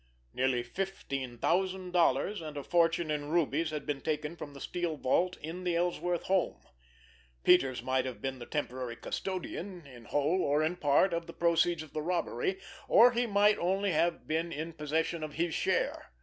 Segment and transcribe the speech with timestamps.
[0.33, 4.97] Nearly fifteen thousand dollars and a fortune in rubies had been taken from the steel
[4.97, 6.59] vault in the Ellsworth home.
[7.43, 11.83] Peters might have been the temporary custodian, in whole or in part, of the proceeds
[11.83, 16.11] of the robbery, or he might only have been in possession of his share.